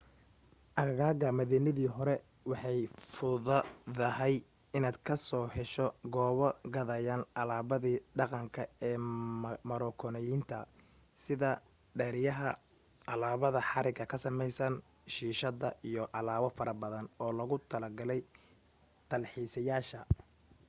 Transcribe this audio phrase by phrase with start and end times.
[0.81, 2.13] aagaga madiinadii hore
[2.51, 2.77] way
[3.13, 4.35] fududahay
[4.77, 5.15] inaad ka
[5.55, 8.97] hesho goobo gadaya alaabada dhaqadanka ee
[9.69, 10.57] marookaaniyiinta
[11.23, 11.49] sida
[11.97, 12.49] dheryaha
[13.13, 14.73] alaabada haraga ka samaysan
[15.13, 18.21] shiishadda iyo alaabo farabadan oo loogu talo galay
[19.09, 19.99] talxiisayaasha